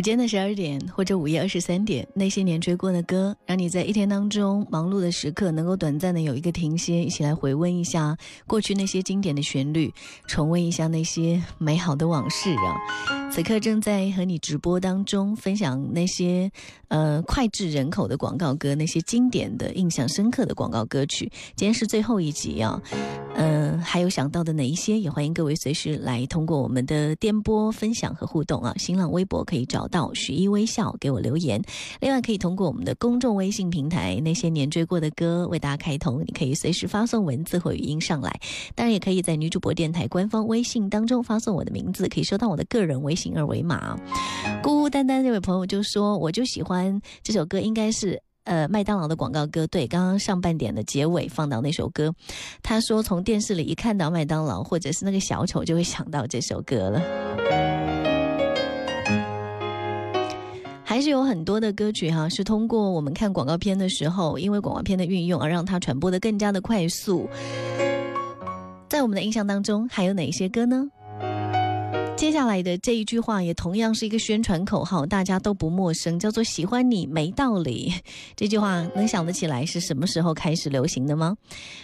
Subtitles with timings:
[0.00, 9.92] 午间的十二点或者午夜二十三点，那些年追过的歌，让你在一天当中忙碌的时刻能够短暂的有一个停歇，一起来回温一下过去那些经典的旋律，
[10.26, 12.80] 重温一下那些美好的往事啊！
[13.30, 16.50] 此刻正在和你直播当中分享那些
[16.88, 21.30] 呃脍炙人口的广告歌，那些经典的、印象深刻的广告歌曲。
[21.54, 22.80] 今天是最后一集啊，
[23.34, 24.98] 嗯，还有想到的哪一些？
[24.98, 28.72] 也欢迎各位随时来通过我们的电波分享和互动啊！
[28.78, 29.90] 新浪微博可以找。
[29.90, 31.60] 到许一微笑给我留言，
[32.00, 38.40] 另外可以通过我们的公众微信平台，那些年追过的歌为大家开通，你可以随时发送文字或语音上来，
[38.76, 43.98] 当然也可以在女主播电台官方微信当中发送我的名字，可以收到我的个人微信二维码。
[44.62, 52.12] 孤孤单单这位朋友就说，我就喜欢这首歌，应该是呃麦当劳的广告歌，对，刚刚上半点的结尾放到那首歌，
[52.62, 57.02] 他说从电视里一看到麦当劳或者是那个小丑，就会想到这首歌了。
[60.82, 67.28] 还是有很多的歌曲哈，是通过我们看广告片的时候，因为广告片的运用而让它传播的更加的快速。
[68.88, 70.90] 在我们的印象当中，还有哪些歌呢？
[72.20, 77.94] 接下来的这一句话也同样是一个宣传口号，大家都不陌生，叫做“喜欢你没道理”。
[78.36, 81.34] 这句话能想得起来是什么时候开始流行的吗？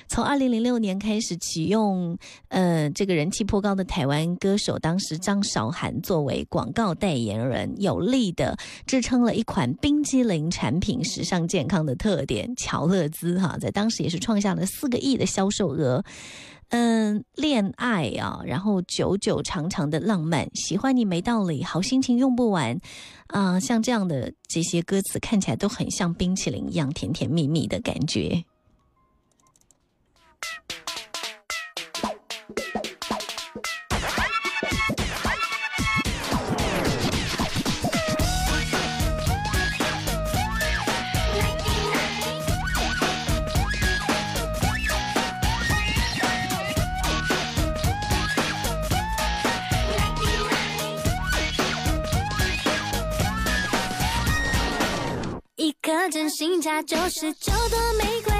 [0.09, 8.55] 从二零零六年开始启用，呃，这个人气颇高的台湾歌手，当时张韶涵作为广告代言人，有力的
[8.85, 16.05] 支撑了一款冰激凌产品时尚健康的特点——乔乐兹哈，在当时也是创下了四个亿的销售额。
[16.71, 22.79] 嗯，恋爱啊，然后久久长长的浪漫，喜欢你没道理，好心情用不完，
[23.29, 28.45] 啊，像这样的这些歌词看起来都很像冰淇淋一样甜甜蜜蜜的感觉。
[56.11, 58.36] 真心价九十九朵玫瑰，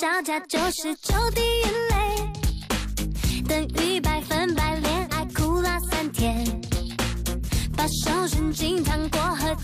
[0.00, 6.42] 小加九十九滴眼泪，等于百分百恋爱苦辣酸甜。
[7.76, 9.54] 把手伸进糖果盒，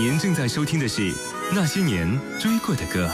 [0.00, 1.12] 您正在收听的是
[1.52, 2.08] 那些年
[2.38, 3.10] 追过的歌。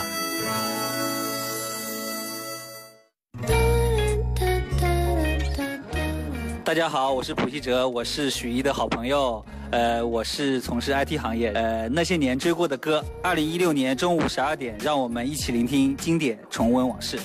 [6.62, 9.42] 大家好，我是普希哲，我是许一的好朋友。
[9.70, 11.52] 呃，我是从事 IT 行业。
[11.52, 17.18] 呃，那些年追过的歌，二零一六年中午十二点，让我们一起聆听经典，重温往事。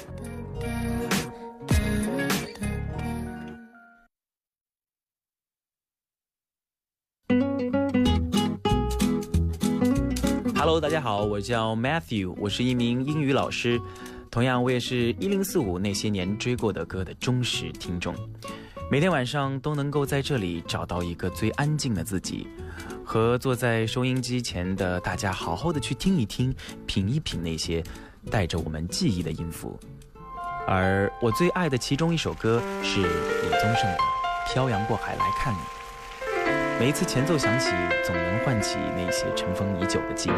[10.60, 13.82] Hello，大家好，我叫 Matthew，我是一名英语老师，
[14.30, 18.14] 同样我也是一零四五那些年追过的歌的忠实听众。
[18.92, 22.46] 每天晚上都能够在这里找到一个最安静的自己，
[23.06, 26.54] 和坐在收音机前的大家好好的去听一听、
[26.86, 27.82] 品一品那些
[28.30, 29.80] 带着我们记忆的音符。
[30.68, 33.98] 而我最爱的其中一首歌是李宗盛的
[34.54, 35.58] 《漂洋过海来看你》，
[36.80, 37.72] 每一次前奏响起，
[38.06, 40.34] 总能唤起那些尘封已久的记忆。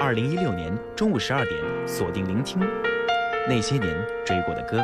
[0.00, 2.60] 二零一六年中午十二点，锁定聆听
[3.48, 3.92] 那些年
[4.24, 4.80] 追过的歌。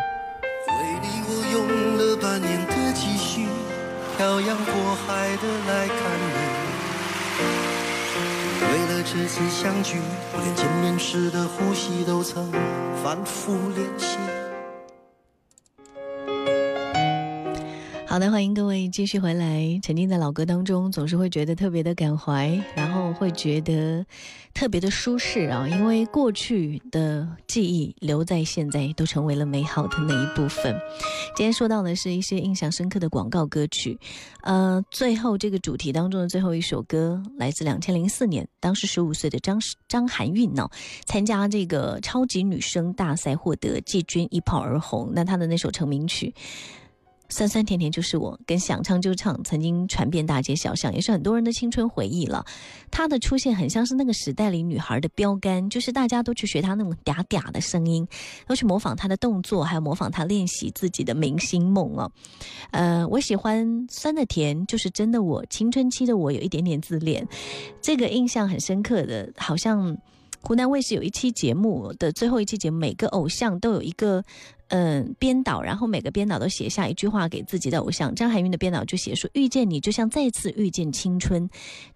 [2.20, 3.46] 半年的积蓄，
[4.16, 4.74] 漂洋过
[5.06, 6.34] 海的来看你。
[8.60, 10.00] 为了这次相聚，
[10.32, 12.50] 我连见面时的呼吸都曾
[13.04, 14.18] 反复练习。
[18.18, 19.78] 好的，欢迎各位继续回来。
[19.80, 24.04] 沉浸在老歌当中，总是会觉得特别的感怀，然后会觉得
[24.52, 30.76] 特别的舒适啊，因为过去的记忆留在现在，都成为了美好的那一部分。
[31.36, 33.96] 今天说到的是一些印象深刻的广告歌曲，
[34.42, 40.68] 呃，最后这个主题当中的最后一首歌来自两千零四年，当时十五岁的张张含韵呢，
[41.06, 45.12] 参加这个超级女声大赛获得季军，一炮而红。
[45.14, 46.34] 那她的那首成名曲。
[47.30, 52.44] 酸酸甜甜就是我，跟想唱就唱，曾经传遍大街小巷，也是很多人的青春回忆了。
[52.90, 58.08] 她的出现很像是那个时代里女孩的标杆，就是大家都去学她那种嗲嗲的声音，
[58.46, 62.10] 都去模仿她的动作，还有模仿她练习自己的明星梦哦。
[62.70, 67.28] 呃，我喜欢酸的甜，就是真的我青春期的我有一点点自恋，
[67.82, 69.94] 这个印象很深刻的，好像
[70.40, 74.24] 湖南卫视有一期节目的最后一期节目，每个偶像都有一个。
[74.68, 78.14] 嗯，编导，然后每个编导都写下一句话给自己的偶像。
[78.14, 81.48] 张含韵的编导就写说：“遇见你，就像再次遇见青春，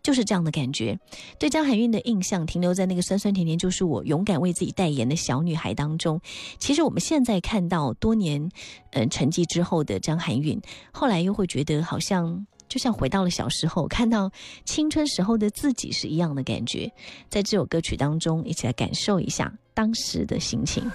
[0.02, 0.99] 就是这样的感觉。”
[1.38, 6.19] 对张含韵的印象停留在那个酸酸甜甜，就是我勇敢为自己代言的小女孩当中。
[6.59, 8.50] 其实我们现在看到多年
[8.93, 10.59] 嗯沉寂之后的张含韵，
[10.93, 14.33] 后来又会觉得好像就像回到了小时候，看到
[14.64, 16.91] 青春时候的自己是一样的感觉。
[17.29, 20.91] 在这首歌曲当中，一起来感受一下当时的心情。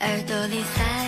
[0.00, 1.07] 耳朵里塞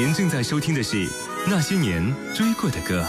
[0.00, 0.96] 您正在收听的是
[1.46, 2.02] 《那些年
[2.34, 3.02] 追过的歌》。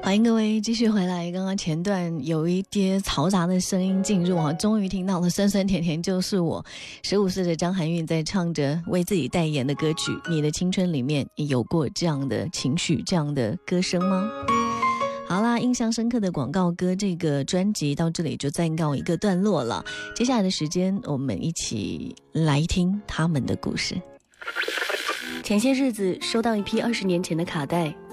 [0.00, 1.28] 欢迎各位继续回来。
[1.32, 6.64] 刚刚前段有一些嘈杂的声音进入啊，终于听到了酸酸甜甜就是我。
[7.02, 14.30] 十五岁的张含韵在唱着为自己代言的歌曲《你的青春》里面，有过这样的情绪、这样的歌声吗？
[15.52, 19.84] 他，印象深刻的广告歌这个专辑到这里就暂告一个段落了。
[20.14, 24.00] 接下来的时间，我们一起来听他们的故事。
[25.42, 27.94] 前些日子收到一批二十年前的卡带，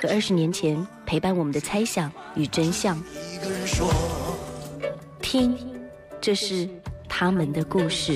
[0.00, 3.02] 和二十年前陪伴我们的猜想与真相。
[5.20, 5.56] 听。
[6.20, 6.68] 这是
[7.08, 8.12] 他们的故事。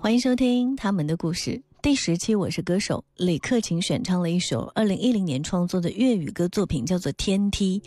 [0.00, 2.34] 欢迎收听他们的故事第十期。
[2.34, 7.80] 我是歌手李克勤，选唱了一首二零一零年创作的粤语歌作品，叫做《天梯》。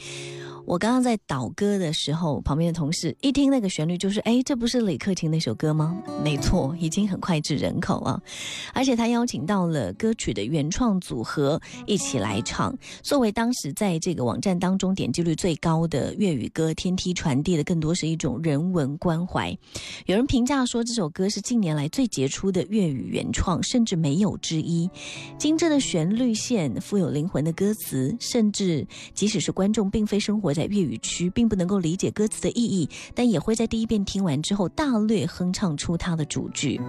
[0.65, 6.01] 我刚刚在导歌的时候，旁边的同事一听那个旋律，就是哎，这不是李克勤那首歌吗？
[6.23, 8.21] 没错，已经很脍炙人口了。
[8.73, 12.73] 而且他邀请到了歌曲的原创组合一起来唱。
[13.01, 19.49] 作为当时在这个网站当中点击率最高的粤语歌，《天梯》传递的更多是一种人文关怀。
[20.05, 24.89] 有人评价说，这首歌是近年来最杰出的粤语原创，甚至没有之一。
[25.37, 30.50] 精致的旋律线，富有灵魂的歌词，甚至即使是观众并非生活。
[30.53, 36.79] 在粤语区并不能够理解歌词的意义，但也会在第一遍听完之后大略哼唱出它的主句。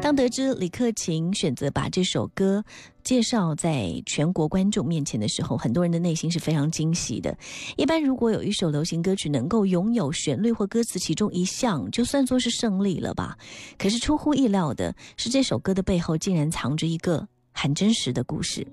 [0.00, 2.62] 当得知李克勤选择把这首歌
[3.04, 7.36] 介绍在全国观众面前的时候，很多人的内心是非常惊喜的。
[7.76, 13.38] 一般如果有一首流行歌曲能够拥有旋律或歌词其中一项，就算作是胜利了吧。
[13.78, 18.66] 可是出乎意料的是，这首歌的背后竟然藏着一个很真实的故事。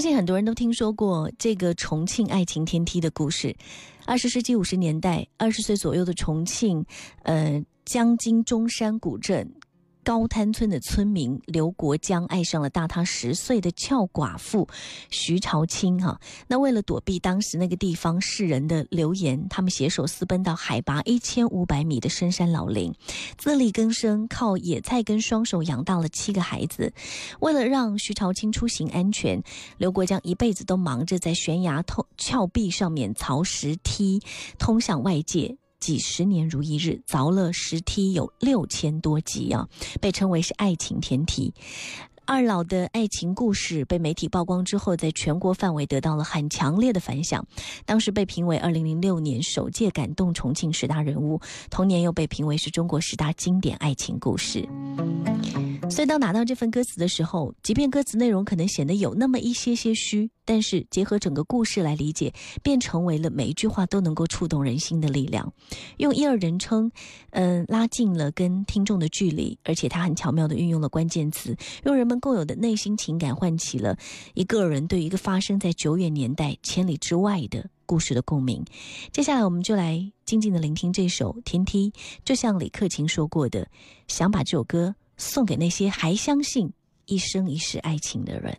[0.00, 3.54] 相信很多人都听说过这个重庆爱情天梯的故事。
[4.06, 6.82] 二十世纪五十年代，二十岁左右的重庆，
[7.24, 9.52] 呃，江津中山古镇。
[10.02, 14.68] 高滩村的村民刘国江爱上了大他十岁的俏寡妇
[15.10, 16.20] 徐朝清哈。
[16.48, 22.92] 那为了躲避当时那个地方世人的流言，他们携手私奔到海拔一千五百米的深山老林，
[23.38, 26.92] 自力更生，靠野菜跟双手养大了七个孩子。
[27.40, 29.42] 为了让徐朝清出行安全，
[29.78, 34.20] 刘国江一辈子都忙着在悬崖透峭壁上面凿石梯，
[34.58, 35.59] 通向外界。
[35.80, 39.68] 几十年如一日，凿了石梯有六千多级啊，
[40.00, 41.52] 被称为是爱情天梯。
[42.30, 47.44] 二老的爱情故事被媒体曝光之后，在全国范围得到了很强烈的反响。
[47.84, 54.64] 当时被评为二零零六年首届感动重庆十大人物，同年又被评为是中国十大经典爱情故事。
[55.90, 62.32] 所以，当拿到这份歌词的时候，即便歌词内容可能显得有那么一些些虚，但是结合整个故事来理解，
[62.62, 65.52] 便成为了每一句话都能够触动人心的力量。
[65.96, 66.92] 用一二人称，
[67.30, 73.96] 嗯，拉近了跟听众的距离，而且他很巧妙地运用了关键词，用人们共有的内心情感唤起了
[74.34, 78.64] 一个人对一个发生在久远年代千里之外的故事的共鸣。
[79.10, 81.90] 接下来，我们就来静静的聆听这首《天梯》，
[82.24, 83.66] 就像李克勤说过的，
[84.06, 84.94] 想把这首歌。
[85.22, 86.72] 送给那些还相信
[87.04, 88.56] 一生一世爱情的人。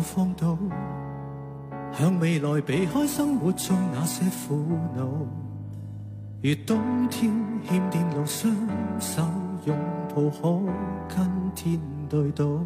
[0.00, 0.56] 方道，
[1.92, 4.64] 向未来避开生活中那些苦
[4.96, 5.04] 恼。
[6.42, 7.32] 如冬天
[7.64, 8.52] 欠电路，双
[8.98, 9.22] 手
[9.64, 9.76] 拥
[10.08, 10.60] 抱可
[11.14, 12.64] 跟天对赌。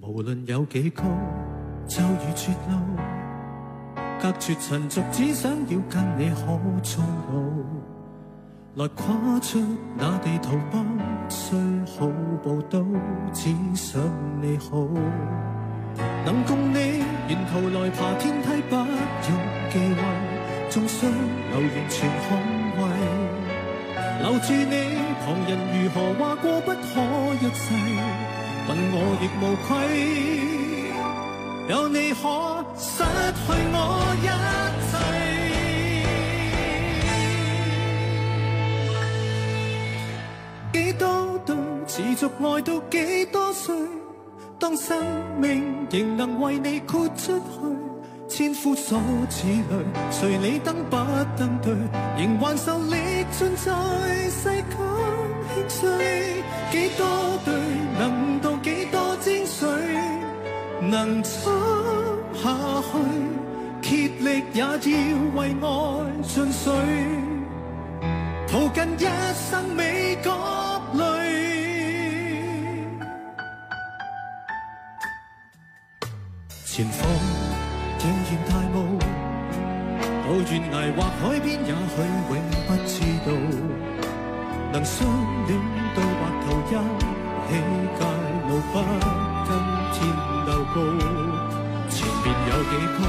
[0.00, 1.04] 无论有几高，
[1.86, 2.76] 就如绝路，
[4.20, 7.04] 隔绝尘俗，只想要跟你可终
[8.76, 9.04] 老，来跨
[9.40, 9.60] 出
[9.96, 10.78] 那地图，不
[11.28, 12.06] 需好
[12.42, 12.84] 步都
[13.32, 14.00] 只想
[14.40, 14.86] 你好，
[16.24, 18.86] 能共你沿途来爬天梯，不用
[19.70, 20.00] 忌讳，
[20.70, 22.26] 纵双流完全捍
[22.78, 22.82] 卫，
[24.22, 24.74] 留住你，
[25.20, 26.74] 旁人如何话过不可
[27.40, 27.64] 一世，
[28.66, 30.63] 问我亦无愧。
[31.66, 34.28] 有你可失去我一
[40.72, 43.74] 切，几多对持续爱到几多岁？
[44.58, 45.02] 当生
[45.40, 47.42] 命仍能为你豁出去，
[48.28, 49.00] 千夫所
[49.30, 49.62] 指里，
[50.10, 50.96] 谁理登不
[51.38, 51.72] 登对？
[52.18, 53.72] 仍还受力尽在
[54.28, 54.62] 世间
[55.54, 57.06] 轻碎，几多
[57.44, 57.53] 对
[60.94, 61.52] 能撑
[62.40, 62.54] 下
[62.86, 62.92] 去，
[63.82, 64.68] 竭力也要
[65.34, 65.66] 为爱
[66.22, 66.72] 尽水，
[68.46, 69.02] 淘尽一
[69.34, 70.30] 生美角
[70.94, 71.02] 泪。
[76.64, 77.10] 前方
[77.98, 78.78] 仍然大雾，
[80.22, 81.96] 到悬崖或海边，也许
[82.30, 82.32] 永
[82.68, 82.94] 不知
[83.26, 83.28] 道，
[84.72, 85.04] 能相
[90.74, 93.00] 前面有几高？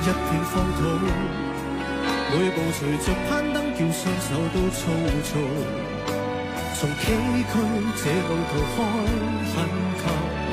[0.00, 0.80] 一片荒土，
[2.32, 4.80] 每步随着攀登，叫双手都粗
[5.22, 5.28] 糙。
[6.76, 7.54] 从崎岖
[8.02, 8.78] 这路途看，
[9.52, 9.54] 很
[10.00, 10.02] 隔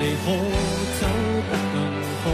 [0.02, 0.28] 离，可
[1.00, 1.02] 走
[1.48, 1.76] 不更
[2.20, 2.26] 好。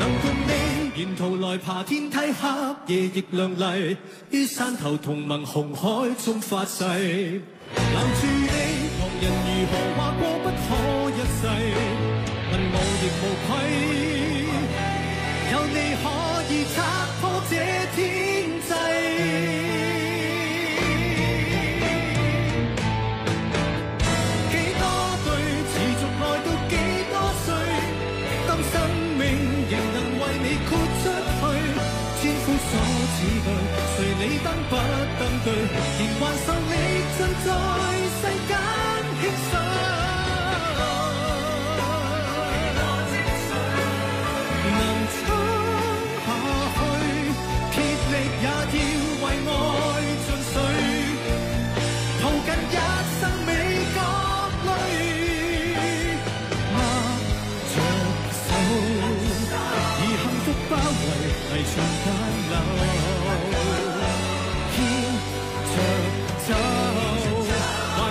[0.00, 0.50] 能共你
[0.96, 2.42] 沿途来爬天梯，黑
[2.88, 3.96] 夜亦亮丽。
[4.30, 6.90] 于山头同盟红海中发誓，留
[8.18, 8.48] 住你，
[8.98, 10.58] 旁人如何话过不可
[11.10, 11.42] 一世。
[13.22, 13.50] 无愧，
[15.52, 16.04] 有你可
[16.52, 16.76] 以拆
[17.20, 17.52] 破这
[17.94, 18.39] 天。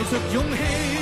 [0.10, 0.98] 着勇气。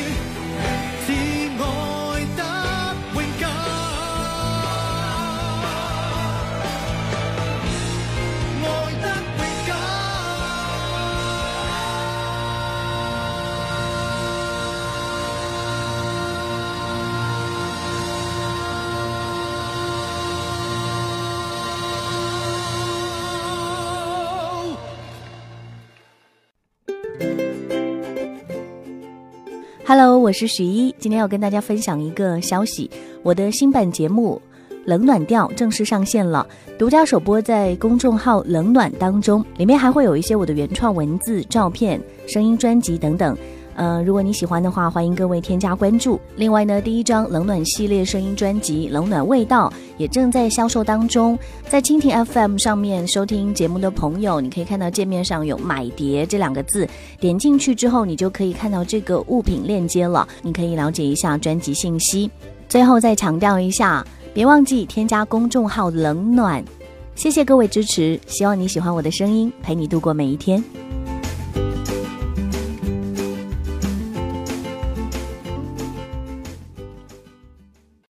[30.27, 32.91] 我是许一，今天要跟大家分享一个消息，
[33.23, 34.41] 我的新版节目
[34.83, 36.45] 《冷暖调》正式上线了，
[36.77, 43.37] 独家首播在公众号“冷暖”当中，里面还会有一些我的原创文字、照片、声音专辑等等。
[43.77, 46.19] 呃，如果你喜欢的话，欢迎各位添加关注。
[46.35, 51.37] 另外呢，第一张冷暖系列声音专辑《冷暖味道》也正在销售当中，
[51.69, 62.31] 在蜻蜓 FM 上面收听节目的朋友，你可以看到界面上有“买碟”这两个字，点进去之后，你就可以看到这个物品链接了，你可以了解一下专辑信息。
[62.67, 66.65] 最后再强调一下，别忘记添加公众号“冷暖”。
[67.13, 70.63] 谢谢各位支持，希望你喜欢我的声音，陪你度过每一天。